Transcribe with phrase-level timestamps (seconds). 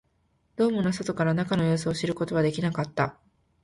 [0.55, 3.19] ドームの外から中の様子を知ることはできなかった